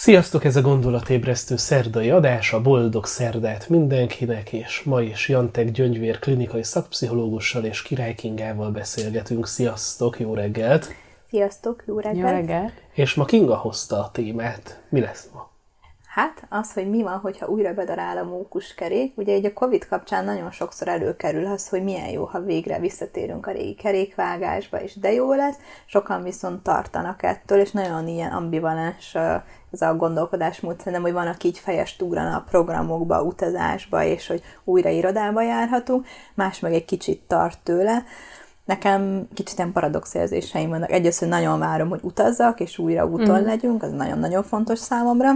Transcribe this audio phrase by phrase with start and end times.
[0.00, 6.18] Sziasztok, ez a gondolatébresztő szerdai adás, a boldog szerdát mindenkinek, és ma is Jantek Gyöngyvér
[6.18, 9.46] klinikai szakpszichológussal és Király Kingával beszélgetünk.
[9.46, 10.94] Sziasztok, jó reggelt!
[11.28, 12.30] Sziasztok, jó reggelt!
[12.30, 12.72] Jó reggelt!
[12.92, 14.80] És ma Kinga hozta a témát.
[14.88, 15.49] Mi lesz ma?
[16.10, 19.16] Hát az, hogy mi van, hogyha újra bedarál a mókuskerék.
[19.16, 23.46] Ugye egy a Covid kapcsán nagyon sokszor előkerül az, hogy milyen jó, ha végre visszatérünk
[23.46, 25.56] a régi kerékvágásba, és de jó lesz.
[25.86, 29.14] Sokan viszont tartanak ettől, és nagyon ilyen ambivalens
[29.70, 30.78] ez a gondolkodásmód.
[30.78, 36.06] Szerintem, hogy van, aki így fejest ugrana a programokba, utazásba, és hogy újra irodába járhatunk,
[36.34, 38.04] más meg egy kicsit tart tőle.
[38.64, 40.90] Nekem kicsit ilyen paradox érzéseim vannak.
[40.90, 43.44] Egyrészt, hogy nagyon várom, hogy utazzak, és újra úton mm.
[43.44, 45.30] legyünk, az nagyon-nagyon fontos számomra.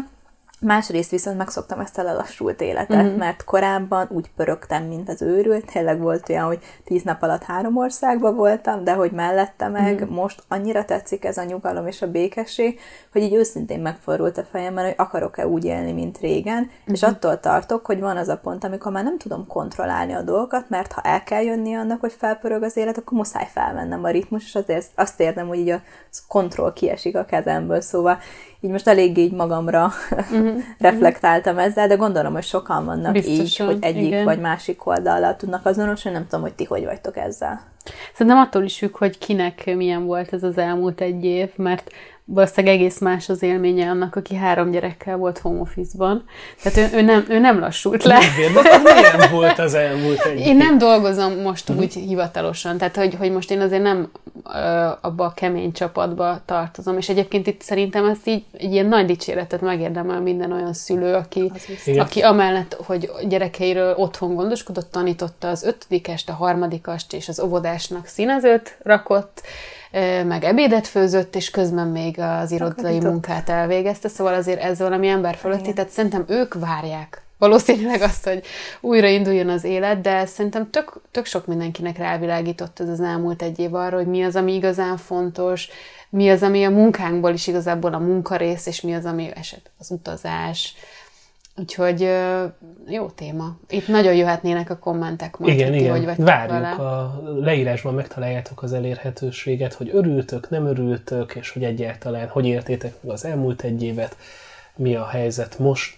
[0.61, 3.17] Másrészt viszont megszoktam ezt a lelassult életet, mm-hmm.
[3.17, 5.73] mert korábban úgy pörögtem, mint az őrült.
[5.73, 10.15] Tényleg volt olyan, hogy tíz nap alatt három országban voltam, de hogy mellette meg mm-hmm.
[10.15, 12.81] most annyira tetszik ez a nyugalom és a békesség,
[13.13, 16.93] hogy így őszintén megfordult a fejemben, hogy akarok-e úgy élni, mint régen, mm-hmm.
[16.93, 20.69] és attól tartok, hogy van az a pont, amikor már nem tudom kontrollálni a dolgokat,
[20.69, 24.45] mert ha el kell jönni annak, hogy felpörög az élet, akkor muszáj felvennem a ritmus,
[24.45, 25.83] és azért azt érzem, hogy így a
[26.29, 28.19] kontroll kiesik a kezemből, szóval
[28.65, 30.63] így most eléggé így magamra uh-huh.
[30.79, 34.25] reflektáltam ezzel, de gondolom, hogy sokan vannak Biztosan, így, hogy egyik igen.
[34.25, 37.61] vagy másik oldallal tudnak azonosulni, nem tudom, hogy ti hogy vagytok ezzel.
[38.13, 41.91] Szerintem attól is függ, hogy kinek milyen volt ez az elmúlt egy év, mert
[42.27, 46.25] valószínűleg egész más az élménye annak, aki három gyerekkel volt home office-ban.
[46.63, 48.19] Tehát ő, ő, nem, ő nem lassult le.
[48.19, 51.85] Nem, milyen volt az elmúlt egy Én nem dolgozom most uh-huh.
[51.85, 54.11] úgy hivatalosan, tehát hogy, hogy most én azért nem
[54.55, 54.59] ö,
[55.01, 59.61] abba a kemény csapatba tartozom, és egyébként itt szerintem ezt így egy ilyen nagy dicséretet
[59.61, 61.53] megérdemel minden olyan szülő, aki,
[61.97, 67.39] aki amellett, hogy gyerekeiről otthon gondoskodott, tanította az ötödikest, a harmadikast és az
[67.75, 69.43] óvodásnak színezőt rakott,
[70.27, 75.35] meg ebédet főzött, és közben még az irodai munkát elvégezte, szóval azért ez valami ember
[75.35, 78.43] fölötti, tehát szerintem ők várják valószínűleg azt, hogy
[78.81, 83.59] újra induljon az élet, de szerintem tök, tök sok mindenkinek rávilágított ez az elmúlt egy
[83.59, 85.69] év arra, hogy mi az, ami igazán fontos,
[86.11, 89.91] mi az, ami a munkánkból is igazából a munkarész, és mi az, ami eset az
[89.91, 90.75] utazás,
[91.57, 92.09] Úgyhogy
[92.87, 93.57] jó téma.
[93.69, 95.91] Itt nagyon jöhetnének a kommentek majd, igen, igen.
[95.91, 96.71] hogy Várjuk, vele.
[96.71, 103.13] a leírásban megtaláljátok az elérhetőséget, hogy örültök, nem örültök, és hogy egyáltalán hogy értétek meg
[103.13, 104.17] az elmúlt egy évet,
[104.77, 105.97] mi a helyzet most.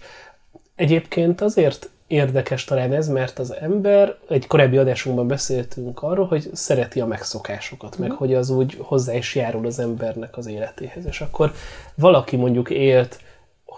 [0.75, 6.99] Egyébként azért érdekes talán ez, mert az ember, egy korábbi adásunkban beszéltünk arról, hogy szereti
[6.99, 8.01] a megszokásokat, mm.
[8.01, 8.17] meg mhm.
[8.17, 11.05] hogy az úgy hozzá is járul az embernek az életéhez.
[11.05, 11.53] És akkor
[11.95, 13.19] valaki mondjuk élt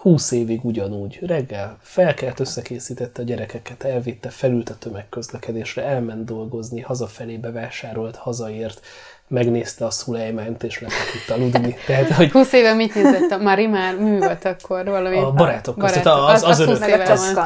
[0.00, 1.18] húsz évig ugyanúgy.
[1.26, 8.80] Reggel felkelt, összekészítette a gyerekeket, elvitte, felült a tömegközlekedésre, elment dolgozni, hazafelé bevásárolt, hazaért,
[9.28, 11.76] megnézte a Szulejmánt, és lefeküdt aludni.
[11.86, 12.30] Tehát, hogy...
[12.40, 13.42] 20 éve mit nézett?
[13.42, 15.18] Mari már mű volt akkor valami?
[15.18, 17.38] A barátok között, az, az, az, az, az, az, az, az,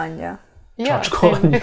[0.76, 1.58] Csacska ja,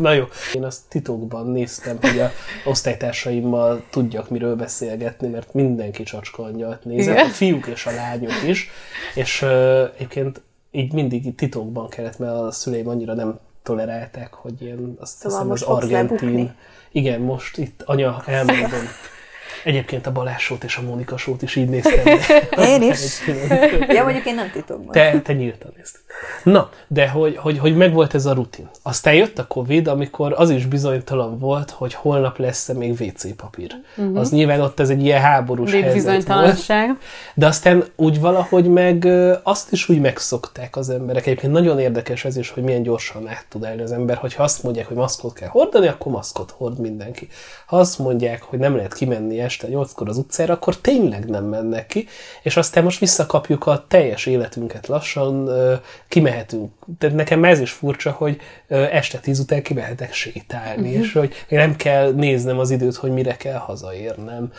[0.00, 0.24] Na jó.
[0.54, 2.30] Én azt titokban néztem, hogy a
[2.64, 8.70] osztálytársaimmal tudjak miről beszélgetni, mert mindenki csacska angyalt nézett, a fiúk és a lányok is,
[9.14, 14.96] és uh, egyébként így mindig titokban kellett, mert a szüleim annyira nem tolerálták, hogy én
[15.00, 16.54] azt szóval hiszem az argentin...
[16.92, 18.88] Igen, most itt anya elmondom.
[19.64, 22.06] Egyébként a Balázsót és a Mónika sót is így néztem.
[22.72, 23.26] Én is.
[23.96, 24.92] ja, mondjuk én nem titokban.
[24.92, 26.00] Te, te nyíltan nézted.
[26.42, 28.68] Na, de hogy, hogy, hogy megvolt ez a rutin.
[28.82, 33.70] Aztán jött a Covid, amikor az is bizonytalan volt, hogy holnap lesz-e még WC papír.
[33.96, 34.18] Uh-huh.
[34.18, 36.68] Az nyilván ott ez egy ilyen háborús Vég helyzet volt.
[37.34, 39.08] De aztán úgy valahogy meg
[39.42, 41.26] azt is úgy megszokták az emberek.
[41.26, 44.62] Egyébként nagyon érdekes ez is, hogy milyen gyorsan át tud elni az ember, hogyha azt
[44.62, 47.28] mondják, hogy maszkot kell hordani, akkor maszkot hord mindenki.
[47.66, 51.86] Ha azt mondják, hogy nem lehet kimenni este nyolckor az utcára, akkor tényleg nem mennek
[51.86, 52.06] ki,
[52.42, 55.50] és aztán most visszakapjuk a teljes életünket lassan,
[56.18, 56.72] kimehetünk.
[56.98, 61.04] Tehát nekem ez is furcsa, hogy este tíz után kimehetek sétálni, uh-huh.
[61.04, 64.52] és hogy nem kell néznem az időt, hogy mire kell hazaérnem.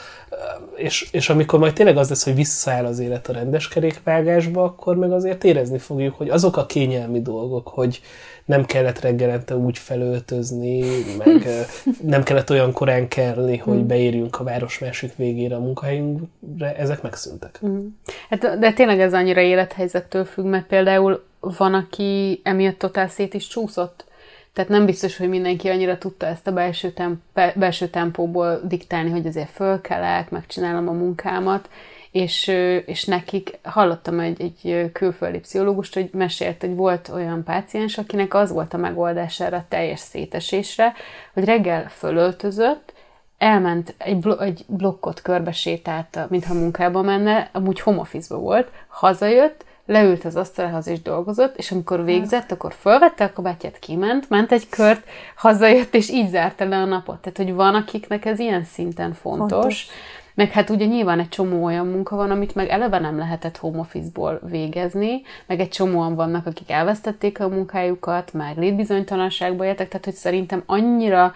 [0.75, 4.96] És, és amikor majd tényleg az lesz, hogy visszaáll az élet a rendes kerékvágásba, akkor
[4.96, 8.01] meg azért érezni fogjuk, hogy azok a kényelmi dolgok, hogy
[8.50, 10.83] nem kellett reggelente úgy felöltözni,
[11.18, 11.48] meg
[12.01, 13.88] nem kellett olyan korán kelni, hogy hmm.
[13.88, 17.60] beérjünk a város másik végére a munkahelyünkre, ezek megszűntek.
[17.66, 17.88] Mm.
[18.30, 23.47] Hát, de tényleg ez annyira élethelyzettől függ, mert például van, aki emiatt totál szét is
[23.47, 24.07] csúszott.
[24.53, 27.21] Tehát nem biztos, hogy mindenki annyira tudta ezt a belső, temp-
[27.56, 31.69] belső tempóból diktálni, hogy azért fölkelek, megcsinálom a munkámat,
[32.12, 32.47] és,
[32.86, 38.51] és nekik hallottam egy, egy külföldi pszichológust, hogy mesélt, hogy volt olyan páciens, akinek az
[38.51, 40.94] volt a megoldás erre a teljes szétesésre,
[41.33, 42.94] hogy reggel fölöltözött,
[43.38, 50.25] elment egy, blo- egy blokkot körbe sétált, mintha munkába menne, amúgy home volt, hazajött, leült
[50.25, 55.07] az asztalhoz és dolgozott, és amikor végzett, akkor fölvette a kabátját, kiment, ment egy kört,
[55.36, 57.18] hazajött, és így zárta le a napot.
[57.18, 59.51] Tehát, hogy van, akiknek ez ilyen szinten fontos.
[59.51, 59.88] fontos.
[60.33, 63.80] Meg hát ugye nyilván egy csomó olyan munka van, amit meg eleve nem lehetett home
[63.80, 70.13] office-ból végezni, meg egy csomóan vannak, akik elvesztették a munkájukat, meg létbizonytalanságba éltek, tehát hogy
[70.13, 71.33] szerintem annyira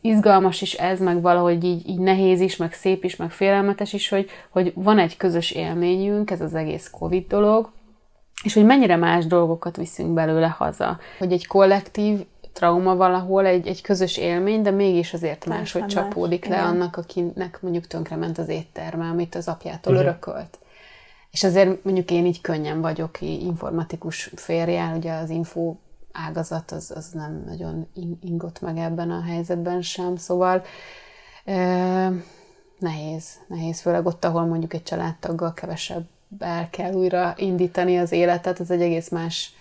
[0.00, 4.08] izgalmas is ez, meg valahogy így, így nehéz is, meg szép is, meg félelmetes is,
[4.08, 7.72] hogy, hogy van egy közös élményünk, ez az egész Covid dolog,
[8.44, 10.98] és hogy mennyire más dolgokat viszünk belőle haza.
[11.18, 16.50] Hogy egy kollektív trauma valahol, egy, egy közös élmény, de mégis azért máshogy csapódik más.
[16.50, 16.68] le Igen.
[16.68, 20.06] annak, akinek mondjuk tönkrement az étterme, amit az apjától Igen.
[20.06, 20.58] örökölt.
[21.30, 25.74] És azért mondjuk én így könnyen vagyok informatikus férjel, ugye az info
[26.12, 27.86] ágazat az, az nem nagyon
[28.20, 30.62] ingott meg ebben a helyzetben sem, szóval
[31.44, 32.10] e,
[32.78, 36.06] nehéz, nehéz, főleg ott, ahol mondjuk egy családtaggal kevesebb
[36.38, 39.54] el kell újra indítani az életet, ez egy egész más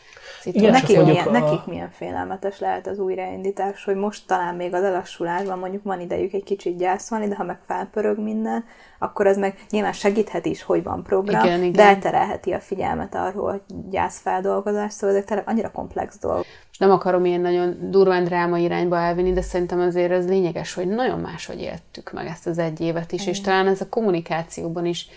[0.44, 1.31] igen, Neki milyen, a...
[1.31, 6.33] Nekik milyen félelmetes lehet az újraindítás, hogy most talán még az elassulásban mondjuk van idejük
[6.33, 8.65] egy kicsit gyászolni, de ha meg felpörög minden,
[9.00, 11.71] akkor ez meg nyilván segíthet is, hogy van program, igen, igen.
[11.71, 16.45] de elterelheti a figyelmet arról, hogy gyászfeldolgozás, szóval ezek tényleg annyira komplex dolgok.
[16.71, 20.88] És nem akarom ilyen nagyon durván dráma irányba elvinni, de szerintem azért az lényeges, hogy
[20.88, 23.33] nagyon máshogy éltük meg ezt az egy évet is, igen.
[23.33, 25.07] és talán ez a kommunikációban is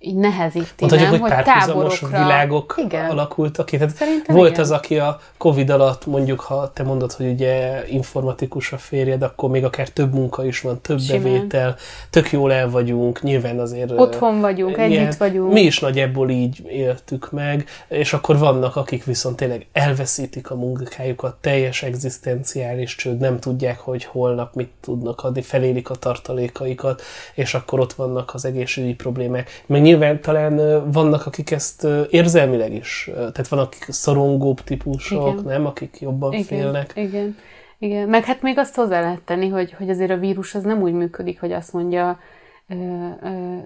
[0.00, 1.20] így nehezíti, Mondhatjuk, nem?
[1.20, 2.08] hogy, hogy táborokra...
[2.08, 3.10] világok igen.
[3.10, 3.76] alakultak ki.
[3.76, 4.60] Tehát Szerintem volt igen.
[4.60, 9.50] az, aki a Covid alatt mondjuk, ha te mondod, hogy ugye informatikus a férjed, akkor
[9.50, 11.22] még akár több munka is van, több Simán.
[11.22, 11.76] bevétel,
[12.10, 13.90] tök jól el vagyunk, nyilván azért...
[13.96, 15.52] Otthon vagyunk, ilyen, együtt vagyunk.
[15.52, 21.36] Mi is nagyjából így éltük meg, és akkor vannak, akik viszont tényleg elveszítik a munkájukat,
[21.40, 27.02] teljes egzisztenciális csőd, nem tudják, hogy holnap mit tudnak adni, felélik a tartalékaikat,
[27.34, 29.62] és akkor ott vannak az egészségügyi problémák.
[29.66, 35.44] Meg nyilván talán vannak, akik ezt érzelmileg is, tehát vannak szorongóbb típusok, igen.
[35.44, 36.92] nem, akik jobban igen, félnek.
[36.94, 37.36] Igen,
[37.78, 38.08] igen.
[38.08, 40.92] Meg hát még azt hozzá lehet tenni, hogy, hogy azért a vírus az nem úgy
[40.92, 42.18] működik, hogy azt mondja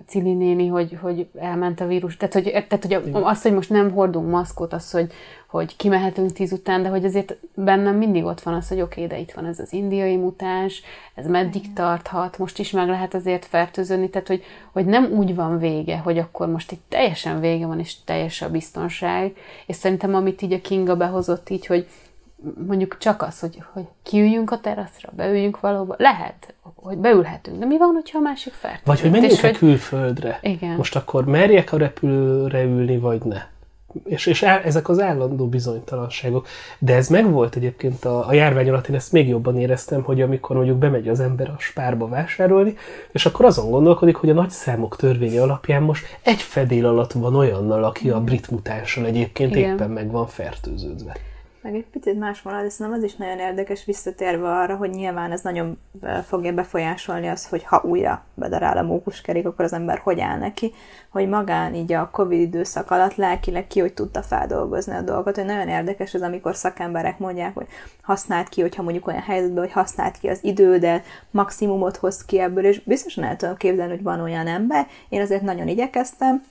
[0.06, 2.16] Cili néni, hogy, hogy elment a vírus.
[2.16, 5.12] Tehát, hogy, tehát, hogy azt, hogy most nem hordunk maszkot, az, hogy,
[5.48, 9.16] hogy kimehetünk tíz után, de hogy azért bennem mindig ott van az, hogy oké, okay,
[9.16, 10.82] de itt van ez az indiai mutáns,
[11.14, 15.58] ez meddig tarthat, most is meg lehet azért fertőződni, tehát hogy, hogy nem úgy van
[15.58, 20.42] vége, hogy akkor most itt teljesen vége van, és teljes a biztonság, és szerintem amit
[20.42, 21.86] így a Kinga behozott így, hogy
[22.66, 27.78] mondjuk csak az, hogy, hogy kiüljünk a teraszra, beüljünk valahova, lehet, hogy beülhetünk, de mi
[27.78, 28.86] van, hogyha a másik fertőzött?
[28.86, 30.38] Vagy hogy menjünk a külföldre.
[30.42, 30.76] Igen.
[30.76, 33.50] Most akkor merjek a repülőre ülni, vagy ne?
[34.04, 36.46] És, és el, ezek az állandó bizonytalanságok.
[36.78, 40.56] De ez megvolt egyébként a, a járvány alatt, én ezt még jobban éreztem, hogy amikor
[40.56, 42.76] mondjuk bemegy az ember a spárba vásárolni,
[43.12, 47.34] és akkor azon gondolkodik, hogy a nagy számok törvénye alapján most egy fedél alatt van
[47.34, 49.72] olyannal, aki a brit mutánssal egyébként Igen.
[49.72, 51.16] éppen meg van fertőződve
[51.62, 55.32] meg egy picit más marad, de szerintem az is nagyon érdekes visszatérve arra, hogy nyilván
[55.32, 55.78] ez nagyon
[56.26, 60.72] fogja befolyásolni az, hogy ha újra bedarál a mókuskerék, akkor az ember hogy áll neki,
[61.08, 65.44] hogy magán így a Covid időszak alatt lelkileg ki, hogy tudta feldolgozni a dolgot, hogy
[65.44, 67.66] nagyon érdekes az, amikor szakemberek mondják, hogy
[68.02, 72.64] használt ki, hogyha mondjuk olyan helyzetben, hogy használt ki az idődet, maximumot hoz ki ebből,
[72.64, 76.42] és biztosan el tudom képzelni, hogy van olyan ember, én azért nagyon igyekeztem,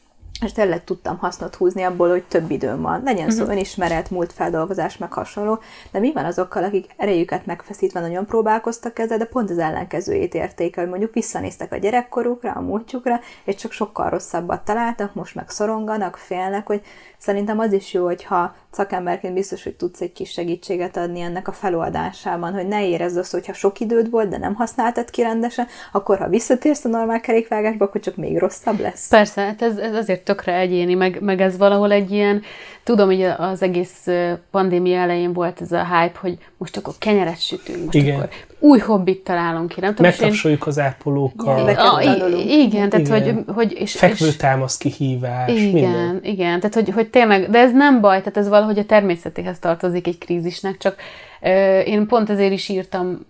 [0.46, 3.02] és tényleg tudtam hasznot húzni abból, hogy több időm van.
[3.04, 3.46] Legyen uh-huh.
[3.46, 5.60] szó önismeret, múltfeldolgozás, meg hasonló,
[5.92, 10.82] de mi van azokkal, akik erejüket megfeszítve nagyon próbálkoztak ezzel, de pont az ellenkezőjét értéke,
[10.82, 16.18] hogy mondjuk visszanéztek a gyerekkorukra, a múltjukra, és csak sokkal rosszabbat találtak, most meg szoronganak,
[16.18, 16.82] félnek, hogy
[17.22, 21.52] szerintem az is jó, hogyha szakemberként biztos, hogy tudsz egy kis segítséget adni ennek a
[21.52, 26.18] feloldásában, hogy ne érezd azt, hogyha sok időd volt, de nem használtad ki rendesen, akkor
[26.18, 29.10] ha visszatérsz a normál kerékvágásba, akkor csak még rosszabb lesz.
[29.10, 32.42] Persze, hát ez, ez azért tökre egyéni, meg, meg ez valahol egy ilyen,
[32.84, 34.08] tudom, hogy az egész
[34.52, 38.16] pandémia elején volt ez a hype, hogy most akkor kenyeret sütünk, most Igen.
[38.16, 38.30] akkor
[38.62, 40.12] új hobbit találunk ki, nem tudom.
[40.12, 40.68] Megtapsoljuk én...
[40.68, 41.70] az ápolókkal.
[41.70, 42.02] Igen, a,
[42.48, 43.44] igen, tehát igen.
[43.46, 43.54] hogy...
[43.56, 46.20] hogy és, Fekvőtámasz kihívás, Igen, minden.
[46.24, 50.08] igen, tehát hogy, hogy tényleg, de ez nem baj, tehát ez valahogy a természetéhez tartozik
[50.08, 50.96] egy krízisnek, csak
[51.86, 53.26] én pont ezért is írtam,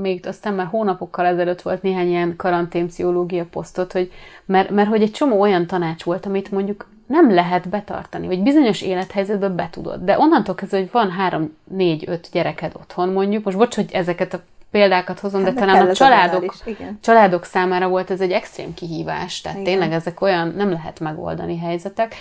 [0.00, 4.12] még aztán már hónapokkal ezelőtt volt néhány ilyen karanténpszichológia posztot, hogy,
[4.44, 8.82] mert, mert hogy egy csomó olyan tanács volt, amit mondjuk nem lehet betartani, vagy bizonyos
[8.82, 10.04] élethelyzetben betudod.
[10.04, 14.34] De onnantól kezdve, hogy van három, négy, öt gyereked otthon mondjuk, most bocs, hogy ezeket
[14.34, 14.40] a
[14.76, 16.54] példákat hozom, hát de talán a családok,
[17.00, 19.72] családok számára volt ez egy extrém kihívás, tehát igen.
[19.72, 22.14] tényleg ezek olyan nem lehet megoldani helyzetek.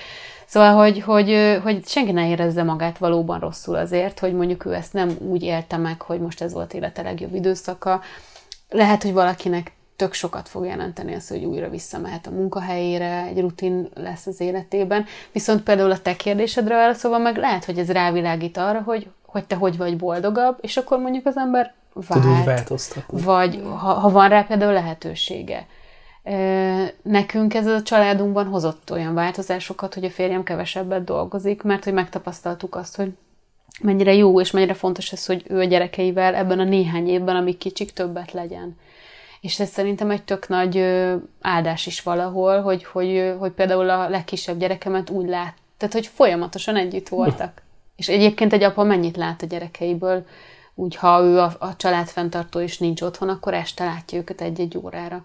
[0.46, 4.94] Szóval, hogy, hogy, hogy senki ne érezze magát valóban rosszul azért, hogy mondjuk ő ezt
[4.94, 8.02] nem úgy élte meg, hogy most ez volt élete legjobb időszaka.
[8.70, 13.90] Lehet, hogy valakinek tök sokat fog jelenteni az, hogy újra visszamehet a munkahelyére, egy rutin
[13.94, 15.06] lesz az életében.
[15.32, 19.56] Viszont például a te kérdésedre válaszolva meg lehet, hogy ez rávilágít arra, hogy, hogy te
[19.56, 21.74] hogy vagy boldogabb, és akkor mondjuk az ember
[22.08, 22.46] vált,
[23.08, 25.68] vagy ha, ha van rá például lehetősége.
[27.02, 32.76] Nekünk ez a családunkban hozott olyan változásokat, hogy a férjem kevesebbet dolgozik, mert hogy megtapasztaltuk
[32.76, 33.12] azt, hogy
[33.82, 37.58] mennyire jó és mennyire fontos ez, hogy ő a gyerekeivel ebben a néhány évben, amíg
[37.58, 38.78] kicsik, többet legyen.
[39.42, 40.78] És ez szerintem egy tök nagy
[41.42, 46.76] áldás is valahol, hogy, hogy, hogy például a legkisebb gyerekemet úgy lát, tehát hogy folyamatosan
[46.76, 47.62] együtt voltak.
[47.96, 50.26] És egyébként egy apa mennyit lát a gyerekeiből,
[50.76, 55.24] úgy ha ő a, a családfenntartó és nincs otthon, akkor este látja őket egy-egy órára.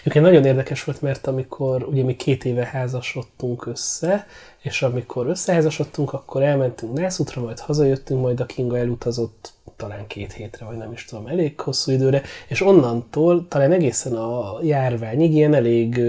[0.00, 4.26] Egyébként nagyon érdekes volt, mert amikor ugye mi két éve házasodtunk össze,
[4.60, 10.66] és amikor összeházasodtunk, akkor elmentünk Nászútra, majd hazajöttünk, majd a Kinga elutazott talán két hétre,
[10.66, 16.00] vagy nem is tudom, elég hosszú időre, és onnantól talán egészen a járványig ilyen elég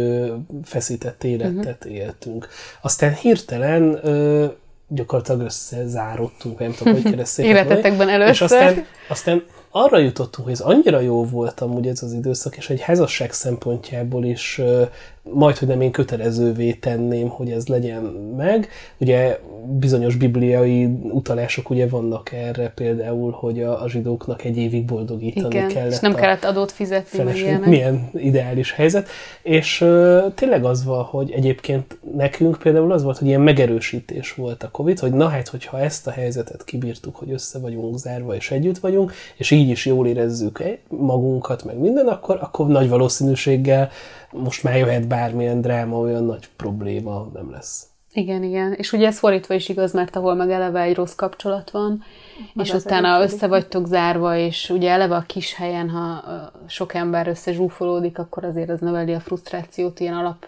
[0.63, 1.97] feszített életet uh-huh.
[1.97, 2.47] éltünk.
[2.81, 3.99] Aztán hirtelen
[4.93, 7.45] gyakorlatilag összezárodtunk, nem tudom, hogy keresztül.
[7.53, 8.31] Életetekben először.
[8.31, 12.69] És aztán, aztán arra jutottunk, hogy ez annyira jó volt amúgy ez az időszak, és
[12.69, 14.61] egy házasság szempontjából is
[15.31, 18.03] majd, hogy nem én kötelezővé tenném, hogy ez legyen
[18.37, 18.67] meg.
[18.97, 25.55] Ugye bizonyos bibliai utalások ugye vannak erre például, hogy a, a zsidóknak egy évig boldogítani
[25.55, 25.91] Igen, kellett.
[25.91, 27.65] és nem kellett adót fizetni, meg ilyenek.
[27.65, 29.07] Milyen ideális helyzet.
[29.41, 34.63] És uh, tényleg az van, hogy egyébként nekünk például az volt, hogy ilyen megerősítés volt
[34.63, 38.51] a Covid, hogy na hát, hogyha ezt a helyzetet kibírtuk, hogy össze vagyunk zárva és
[38.51, 43.89] együtt vagyunk, és így is jól érezzük magunkat, meg minden, akkor, akkor nagy valószínűséggel
[44.33, 47.87] most már jöhet bármilyen dráma, olyan nagy probléma nem lesz.
[48.13, 48.73] Igen, igen.
[48.73, 52.03] És ugye ez fordítva is igaz, mert ahol meg eleve egy rossz kapcsolat van,
[52.53, 56.23] Meg és utána össze vagytok zárva, és ugye eleve a kis helyen, ha
[56.67, 60.47] sok ember összezsúfolódik, akkor azért az növeli a frusztrációt, ilyen alap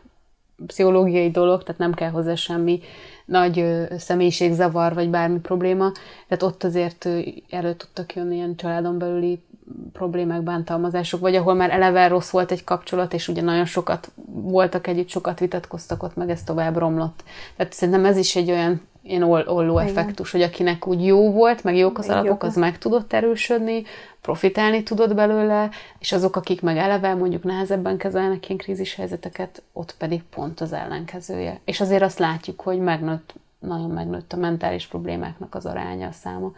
[0.65, 2.79] pszichológiai dolog, tehát nem kell hozzá semmi
[3.25, 3.65] nagy
[3.97, 5.91] személyiségzavar, vagy bármi probléma.
[6.27, 7.09] Tehát ott azért
[7.49, 9.43] elő tudtak jönni ilyen családon belüli
[9.93, 14.87] problémák, bántalmazások, vagy ahol már eleve rossz volt egy kapcsolat, és ugye nagyon sokat voltak
[14.87, 17.23] együtt, sokat vitatkoztak ott, meg ez tovább romlott.
[17.55, 21.75] Tehát szerintem ez is egy olyan ilyen olló effektus, hogy akinek úgy jó volt, meg
[21.75, 23.83] jók az alapok, az meg tudott erősödni,
[24.21, 25.69] profitálni tudott belőle,
[25.99, 30.73] és azok, akik meg eleve mondjuk nehezebben kezelnek ilyen krízis helyzeteket, ott pedig pont az
[30.73, 31.59] ellenkezője.
[31.65, 36.51] És azért azt látjuk, hogy megnőtt, nagyon megnőtt a mentális problémáknak az aránya, a száma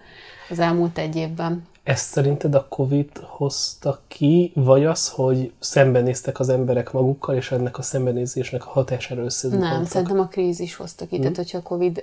[0.50, 1.68] az elmúlt egy évben.
[1.88, 7.78] Ezt szerinted a Covid hozta ki, vagy az, hogy szembenéztek az emberek magukkal, és ennek
[7.78, 9.72] a szembenézésnek a hatására összezúgoltak?
[9.72, 11.12] Nem, szerintem a krízis hozta ki.
[11.12, 11.22] Hmm.
[11.22, 11.94] Tehát, hogyha a Covid,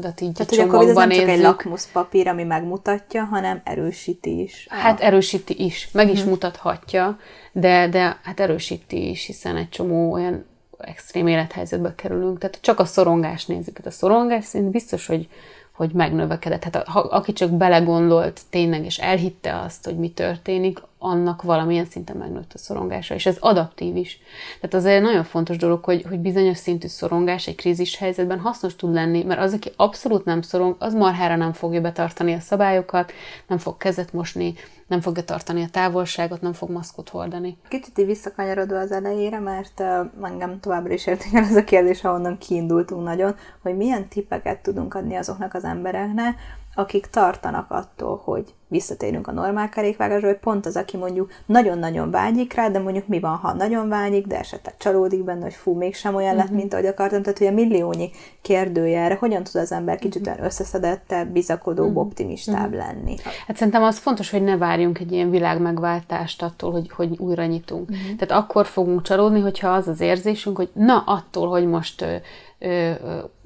[0.00, 3.60] de így Tehát, hogy a Covid az nem nézzük, csak egy lakmuszpapír, ami megmutatja, hanem
[3.64, 4.66] erősíti is.
[4.70, 6.30] Hát erősíti is, meg is hmm.
[6.30, 7.18] mutathatja,
[7.52, 10.44] de, de hát erősíti is, hiszen egy csomó olyan
[10.78, 12.38] extrém élethelyzetbe kerülünk.
[12.38, 13.76] Tehát csak a szorongást nézzük.
[13.76, 15.28] Hát a szorongás szint biztos, hogy
[15.74, 16.64] hogy megnövekedett.
[16.64, 22.16] Hát ha, aki csak belegondolt tényleg, és elhitte azt, hogy mi történik, annak valamilyen szinten
[22.16, 24.18] megnőtt a szorongása, és ez adaptív is.
[24.60, 28.76] Tehát az egy nagyon fontos dolog, hogy, hogy bizonyos szintű szorongás egy krízis helyzetben hasznos
[28.76, 33.12] tud lenni, mert az, aki abszolút nem szorong, az marhára nem fogja betartani a szabályokat,
[33.46, 34.54] nem fog kezet mosni,
[34.86, 37.56] nem fogja tartani a távolságot, nem fog maszkot hordani.
[37.68, 43.04] Kicsit visszakanyarodva az elejére, mert uh, engem továbbra is értékel ez a kérdés, ahonnan kiindultunk
[43.04, 46.36] nagyon, hogy milyen tippeket tudunk adni azoknak az embereknek,
[46.74, 52.54] akik tartanak attól, hogy visszatérünk a normál kerékvágásra, hogy pont az, aki mondjuk nagyon-nagyon vágyik
[52.54, 56.14] rá, de mondjuk mi van, ha nagyon vágyik, de esetleg csalódik benne, hogy fú, mégsem
[56.14, 56.58] olyan lett, uh-huh.
[56.58, 57.22] mint ahogy akartam.
[57.22, 58.10] Tehát, hogy a milliónyi
[58.42, 60.44] kérdője erre, hogyan tud az ember kicsit uh-huh.
[60.44, 62.04] összeszedettebb, bizakodóbb, uh-huh.
[62.04, 62.86] optimistább uh-huh.
[62.86, 63.16] lenni.
[63.46, 67.90] Hát szerintem az fontos, hogy ne várjunk egy ilyen világmegváltást attól, hogy, hogy újra nyitunk.
[67.90, 68.16] Uh-huh.
[68.18, 72.04] Tehát akkor fogunk csalódni, hogyha az az érzésünk, hogy na, attól, hogy most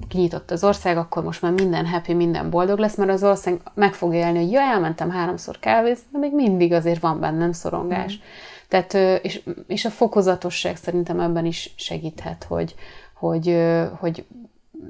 [0.07, 3.93] kinyitott az ország, akkor most már minden happy, minden boldog lesz, mert az ország meg
[3.93, 8.17] fogja élni, hogy ja, elmentem háromszor kávézni, de még mindig azért van bennem szorongás.
[8.17, 8.21] Mm.
[8.67, 12.75] Tehát, és, és a fokozatosság szerintem ebben is segíthet, hogy,
[13.13, 13.67] hogy,
[13.99, 14.25] hogy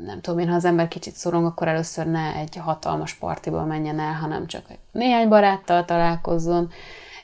[0.06, 4.00] nem tudom én, ha az ember kicsit szorong, akkor először ne egy hatalmas partiba menjen
[4.00, 6.70] el, hanem csak néhány baráttal találkozzon,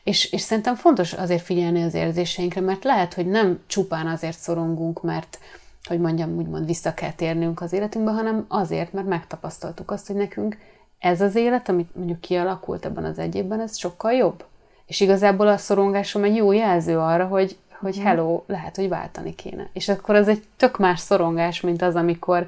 [0.04, 5.04] és, és szerintem fontos azért figyelni az érzéseinkre, mert lehet, hogy nem csupán azért szorongunk,
[5.04, 5.40] mert,
[5.88, 10.58] hogy mondjam, úgymond vissza kell térnünk az életünkbe, hanem azért, mert megtapasztaltuk azt, hogy nekünk
[11.00, 14.46] ez az élet, amit mondjuk kialakult ebben az egy évben, ez sokkal jobb.
[14.86, 18.06] És igazából a szorongásom egy jó jelző arra, hogy, hogy mhm.
[18.06, 19.70] hello, lehet, hogy váltani kéne.
[19.74, 22.48] És akkor az egy tök más szorongás, mint az, amikor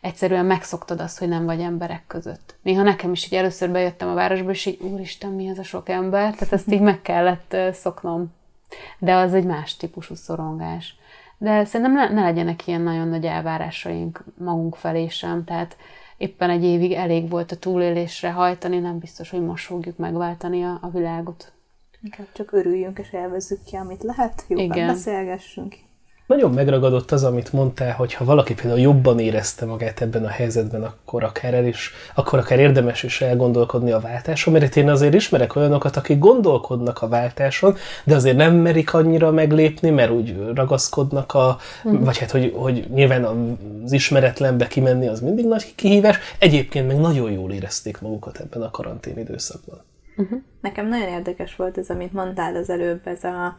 [0.00, 2.54] egyszerűen megszoktad azt, hogy nem vagy emberek között.
[2.62, 5.88] Néha nekem is, hogy először bejöttem a városba, és így, úristen, mi ez a sok
[5.88, 6.34] ember?
[6.34, 8.32] Tehát ezt így meg kellett szoknom.
[8.98, 10.96] De az egy más típusú szorongás.
[11.38, 15.76] De szerintem ne, ne legyenek ilyen nagyon nagy elvárásaink magunk felé sem, tehát
[16.16, 20.78] éppen egy évig elég volt a túlélésre hajtani, nem biztos, hogy most fogjuk megváltani a,
[20.80, 21.52] a világot.
[22.02, 25.76] Inkább csak örüljünk és elvezzük ki, amit lehet, jobban beszélgessünk,
[26.28, 30.82] nagyon megragadott az, amit mondtál, hogy ha valaki például jobban érezte magát ebben a helyzetben,
[30.82, 35.56] akkor akár, el is, akkor akár érdemes is elgondolkodni a váltáson, mert én azért ismerek
[35.56, 41.58] olyanokat, akik gondolkodnak a váltáson, de azért nem merik annyira meglépni, mert úgy ragaszkodnak a,
[41.84, 42.04] uh-huh.
[42.04, 43.24] vagy hát, hogy, hogy nyilván
[43.84, 48.70] az ismeretlenbe kimenni az mindig nagy kihívás, egyébként meg nagyon jól érezték magukat ebben a
[48.70, 49.80] karantén időszakban.
[50.16, 50.38] Uh-huh.
[50.60, 53.56] Nekem nagyon érdekes volt ez, amit mondtál az előbb, ez a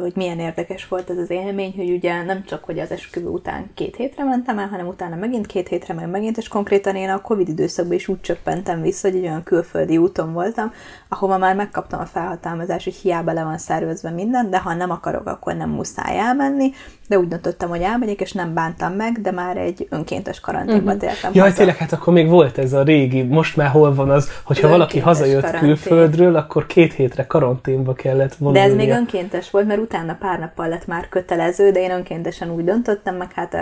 [0.00, 3.70] hogy milyen érdekes volt ez az élmény, hogy ugye nem csak, hogy az esküvő után
[3.74, 7.20] két hétre mentem el, hanem utána megint két hétre, meg megint, és konkrétan én a
[7.20, 10.72] Covid időszakban is úgy csöppentem vissza, hogy egy olyan külföldi úton voltam,
[11.08, 15.26] ahova már megkaptam a felhatalmazást, hogy hiába le van szervezve minden, de ha nem akarok,
[15.26, 16.72] akkor nem muszáj elmenni,
[17.08, 21.00] de úgy döntöttem, hogy elmegyek, és nem bántam meg, de már egy önkéntes karanténba uh-huh.
[21.00, 21.56] tértem Jaj, haza.
[21.56, 24.98] tényleg, hát akkor még volt ez a régi, most már hol van az, hogyha valaki
[24.98, 25.68] hazajött karantén.
[25.68, 28.62] külföldről, akkor két hétre karanténba kellett vonulnia.
[28.62, 32.50] De ez még önkéntes volt, mert utána pár nappal lett már kötelező, de én önkéntesen
[32.50, 33.54] úgy döntöttem, meg hát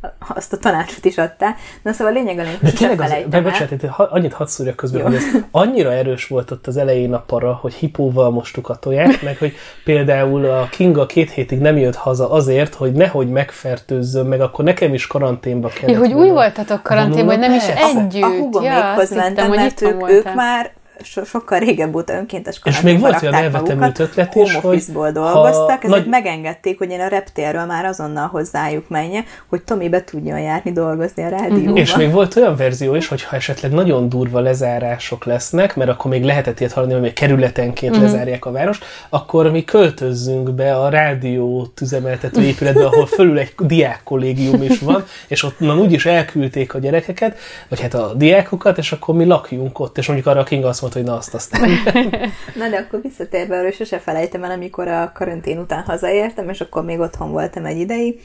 [0.00, 1.46] a, azt a tanácsot is adta.
[1.82, 5.06] Na szóval lényeg a lényeg, hogy tényleg az, be, bocsánat, annyit hadd szúrjak közben, Jó.
[5.06, 9.22] hogy ez annyira erős volt ott az elején a para, hogy hipóval mostuk a toját,
[9.22, 9.52] meg hogy
[9.84, 14.94] például a Kinga két hétig nem jött haza azért, hogy nehogy megfertőzzön, meg akkor nekem
[14.94, 15.94] is karanténba kellett.
[15.94, 18.22] Ja, hogy úgy voltatok karanténban, hogy nem is együtt.
[18.22, 20.70] A, a húgom ja, méghoz mentem, mert ők, ők már
[21.02, 25.98] so, sokkal régebb óta önkéntes És még volt olyan elvetemült ötlet is, hogy dolgoztak, ezért
[25.98, 26.06] nagy...
[26.06, 31.22] megengedték, hogy én a reptérről már azonnal hozzájuk menje, hogy Tomi be tudjon járni dolgozni
[31.22, 31.60] a rádióban.
[31.60, 31.78] Uh-huh.
[31.78, 36.10] És még volt olyan verzió is, hogy ha esetleg nagyon durva lezárások lesznek, mert akkor
[36.10, 38.10] még lehetett ilyet hallani, hogy még kerületenként uh-huh.
[38.10, 44.00] lezárják a várost, akkor mi költözzünk be a rádió üzemeltető épületbe, ahol fölül egy diák
[44.04, 47.38] kollégium is van, és ott na, úgyis elküldték a gyerekeket,
[47.68, 50.80] vagy hát a diákokat, és akkor mi lakjunk ott, és mondjuk arra a King azt
[50.80, 51.70] mondta, hogy na azt aztán.
[52.58, 56.84] na de akkor visszatérve arra, sose felejtem el, amikor a karantén után hazaértem, és akkor
[56.84, 58.20] még otthon voltam egy ideig,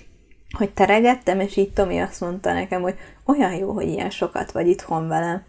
[0.58, 2.96] hogy teregettem, és így Tomi azt mondta nekem, hogy
[3.26, 5.44] olyan jó, hogy ilyen sokat vagy itthon velem.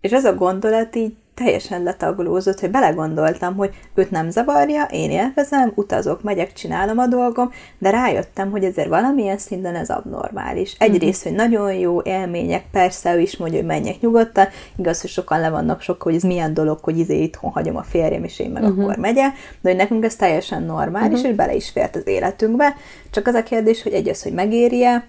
[0.00, 5.72] És ez a gondolat így teljesen letagolózott, hogy belegondoltam, hogy őt nem zavarja, én élvezem,
[5.74, 10.74] utazok, megyek, csinálom a dolgom, de rájöttem, hogy ezért valamilyen szinten ez abnormális.
[10.78, 14.46] Egyrészt, hogy nagyon jó élmények, persze ő is mondja, hogy menjek nyugodtan,
[14.76, 17.82] igaz, hogy sokan le vannak sok, hogy ez milyen dolog, hogy izé itthon hagyom a
[17.82, 18.82] férjem, és én meg uh-huh.
[18.82, 21.30] akkor megyek, de hogy nekünk ez teljesen normális, uh-huh.
[21.30, 22.74] és bele is fért az életünkbe.
[23.10, 25.04] Csak az a kérdés, hogy egy az, hogy megéri-e,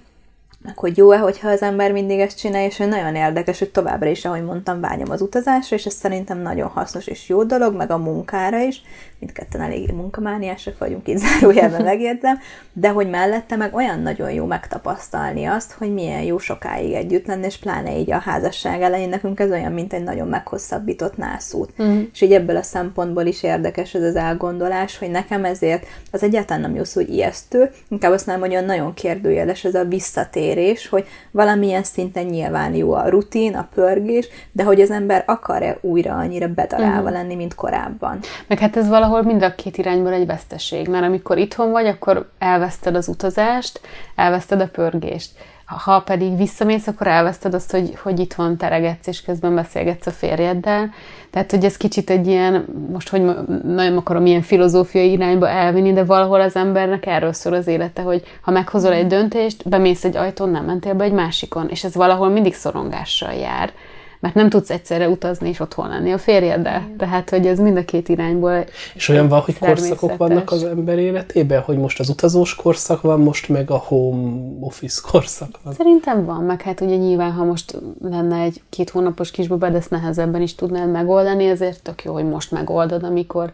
[0.63, 4.09] meg hogy jó-e, hogyha az ember mindig ezt csinálja, és hogy nagyon érdekes, hogy továbbra
[4.09, 7.91] is, ahogy mondtam, vágyom az utazásra, és ez szerintem nagyon hasznos és jó dolog, meg
[7.91, 8.81] a munkára is,
[9.19, 12.39] mindketten eléggé munkamániások vagyunk, így zárójelben megértem,
[12.73, 17.45] de hogy mellette meg olyan nagyon jó megtapasztalni azt, hogy milyen jó sokáig együtt lenni,
[17.45, 21.83] és pláne így a házasság elején nekünk ez olyan, mint egy nagyon meghosszabbított nászút.
[21.83, 22.01] Mm.
[22.13, 26.61] És így ebből a szempontból is érdekes ez az elgondolás, hogy nekem ezért az egyáltalán
[26.61, 30.46] nem jó szó, hogy ijesztő, inkább azt nem, hogy nagyon kérdőjeles ez a visszatérés,
[30.89, 36.15] hogy valamilyen szinten nyilván jó a rutin, a pörgés, de hogy az ember akar-e újra
[36.15, 37.13] annyira bedarálva mm.
[37.13, 38.19] lenni, mint korábban.
[38.47, 42.29] Meg hát ez valahol mind a két irányból egy veszteség, mert amikor itthon vagy, akkor
[42.39, 43.81] elveszted az utazást,
[44.15, 45.31] elveszted a pörgést.
[45.67, 50.89] Ha pedig visszamész, akkor elveszted azt, hogy, hogy itthon teregetsz, és közben beszélgetsz a férjeddel.
[51.29, 53.21] Tehát, hogy ez kicsit egy ilyen, most hogy
[53.63, 58.23] nagyon akarom ilyen filozófiai irányba elvinni, de valahol az embernek erről szól az élete, hogy
[58.41, 62.29] ha meghozol egy döntést, bemész egy ajtón, nem mentél be egy másikon, és ez valahol
[62.29, 63.71] mindig szorongással jár
[64.19, 66.89] mert nem tudsz egyszerre utazni és otthon lenni a férjeddel.
[66.97, 70.97] Tehát, hogy ez mind a két irányból És olyan van, hogy korszakok vannak az ember
[70.97, 75.73] életében, hogy most az utazós korszak van, most meg a home office korszak van.
[75.73, 80.41] Szerintem van, meg hát ugye nyilván, ha most lenne egy két hónapos kisbabád, ezt nehezebben
[80.41, 83.51] is tudnád megoldani, ezért tök jó, hogy most megoldod, amikor,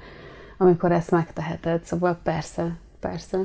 [0.58, 1.84] amikor ezt megteheted.
[1.84, 3.39] Szóval persze, persze.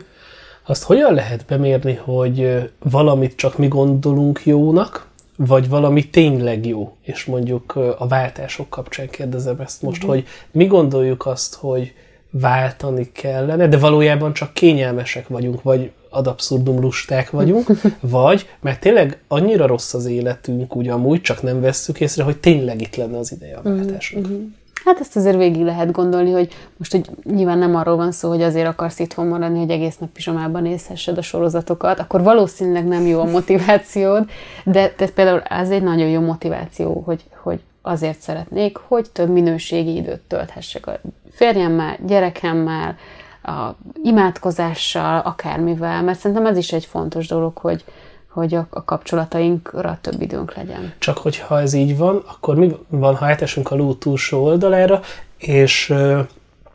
[0.67, 5.07] Azt hogyan lehet bemérni, hogy valamit csak mi gondolunk jónak,
[5.47, 10.15] vagy valami tényleg jó, és mondjuk a váltások kapcsán kérdezem ezt most, uh-huh.
[10.15, 11.95] hogy mi gondoljuk azt, hogy
[12.31, 17.71] váltani kellene, de valójában csak kényelmesek vagyunk, vagy ad abszurdum lusták vagyunk,
[18.01, 22.81] vagy mert tényleg annyira rossz az életünk, ugye amúgy csak nem vesszük észre, hogy tényleg
[22.81, 24.23] itt lenne az ideje a mhm, váltásnak.
[24.25, 24.41] Uh-huh.
[24.85, 28.43] Hát ezt azért végig lehet gondolni, hogy most hogy nyilván nem arról van szó, hogy
[28.43, 33.21] azért akarsz itthon maradni, hogy egész nap pizsamában nézhessed a sorozatokat, akkor valószínűleg nem jó
[33.21, 34.31] a motivációd,
[34.65, 39.97] de ez például ez egy nagyon jó motiváció, hogy, hogy azért szeretnék, hogy több minőségi
[39.97, 42.97] időt tölthessek a férjemmel, gyerekemmel,
[43.43, 47.85] a imádkozással, akármivel, mert szerintem ez is egy fontos dolog, hogy,
[48.39, 50.93] hogy a, a kapcsolatainkra több időnk legyen.
[50.99, 55.01] Csak hogyha ez így van, akkor mi van, ha átesünk a ló túlsó oldalára,
[55.37, 55.95] és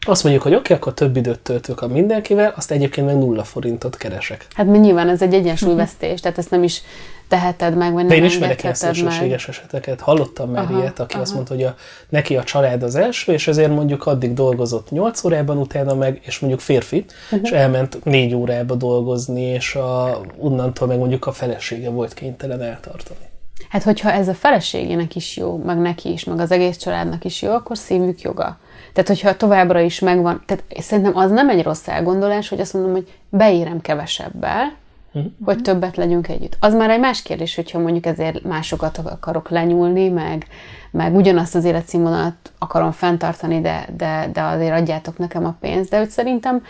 [0.06, 3.44] azt mondjuk, hogy oké, okay, akkor több időt töltök a mindenkivel, azt egyébként meg nulla
[3.44, 4.48] forintot keresek.
[4.54, 6.82] Hát mi nyilván ez egy egyensúlyvesztés, tehát ezt nem is
[7.28, 10.02] teheted meg, vagy nem De én ismerek ilyen szélsőséges eseteket.
[10.02, 11.22] Hallottam már aha, ilyet, aki aha.
[11.22, 11.76] azt mondta, hogy a,
[12.10, 16.39] neki a család az első, és ezért mondjuk addig dolgozott 8 órában, utána meg, és
[16.39, 17.39] mondjuk férfi, uh-huh.
[17.44, 23.32] és elment 4 órába dolgozni, és a, onnantól meg mondjuk a felesége volt kénytelen eltartani.
[23.70, 27.42] Hát, hogyha ez a feleségének is jó, meg neki is, meg az egész családnak is
[27.42, 28.58] jó, akkor szívük joga.
[28.94, 32.92] Tehát, hogyha továbbra is megvan, tehát szerintem az nem egy rossz elgondolás, hogy azt mondom,
[32.92, 34.74] hogy beírem kevesebbel,
[35.14, 35.32] uh-huh.
[35.46, 36.58] hogy többet legyünk együtt.
[36.60, 40.48] Az már egy más kérdés, hogyha mondjuk ezért másokat akarok lenyúlni, meg,
[40.92, 45.90] meg ugyanazt az életszínvonalat akarom fenntartani, de, de, de azért adjátok nekem a pénzt.
[45.90, 46.64] De úgy szerintem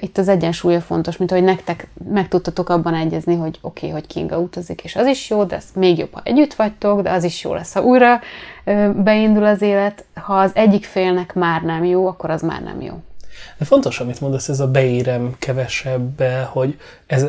[0.00, 4.06] itt az egyensúlya fontos, mint hogy nektek meg tudtatok abban egyezni, hogy oké, okay, hogy
[4.06, 7.24] Kinga utazik, és az is jó, de ez még jobb, ha együtt vagytok, de az
[7.24, 8.20] is jó lesz, ha újra
[8.96, 10.04] beindul az élet.
[10.14, 12.94] Ha az egyik félnek már nem jó, akkor az már nem jó.
[13.58, 17.26] De fontos, amit mondasz, ez a beérem kevesebbe, hogy ez,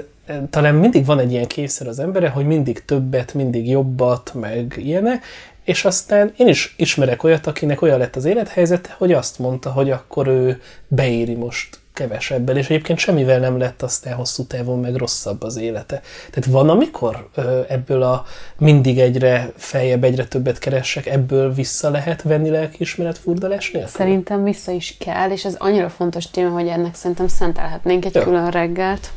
[0.50, 5.26] talán mindig van egy ilyen kényszer az embere, hogy mindig többet, mindig jobbat, meg ilyenek,
[5.63, 9.91] és aztán én is ismerek olyat, akinek olyan lett az élethelyzete, hogy azt mondta, hogy
[9.91, 15.44] akkor ő beéri most kevesebbel, és egyébként semmivel nem lett aztán hosszú távon meg rosszabb
[15.44, 16.02] az élete.
[16.30, 17.30] Tehát van, amikor
[17.68, 18.26] ebből a
[18.58, 23.92] mindig egyre feljebb, egyre többet keresek, ebből vissza lehet venni lelkiismeret furdalás nélkül?
[23.92, 28.22] Szerintem vissza is kell, és ez annyira fontos téma, hogy ennek szerintem szentelhetnénk egy Jó.
[28.22, 29.12] külön reggelt.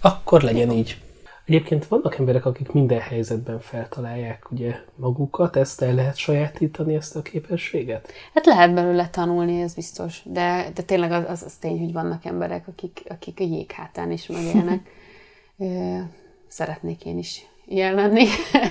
[0.00, 0.96] Akkor legyen így.
[1.48, 7.22] Egyébként vannak emberek, akik minden helyzetben feltalálják ugye magukat, ezt el lehet sajátítani, ezt a
[7.22, 8.12] képességet?
[8.34, 12.24] Hát lehet belőle tanulni, ez biztos, de, de tényleg az, az, az tény, hogy vannak
[12.24, 14.90] emberek, akik, akik a jéghátán is megélnek.
[16.48, 18.24] Szeretnék én is ilyen lenni,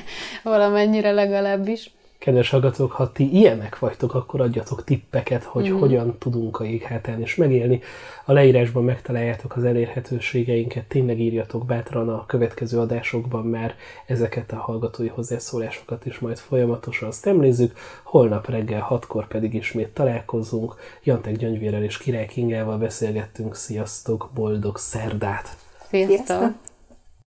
[0.44, 1.92] valamennyire legalábbis.
[2.18, 5.80] Kedves hallgatók, ha ti ilyenek vagytok, akkor adjatok tippeket, hogy mm.
[5.80, 7.82] hogyan tudunk a jéghátán is megélni.
[8.26, 13.76] A leírásban megtaláljátok az elérhetőségeinket, tényleg írjatok bátran a következő adásokban, mert
[14.06, 17.78] ezeket a hallgatói hozzászólásokat is majd folyamatosan szemlézzük.
[18.04, 20.76] Holnap reggel hatkor pedig ismét találkozunk.
[21.04, 23.56] Jantek Gyöngyvérrel és Király Kingával beszélgettünk.
[23.56, 25.58] Sziasztok, boldog szerdát!
[25.90, 26.26] Sziasztok!
[26.26, 26.67] Sziasztok.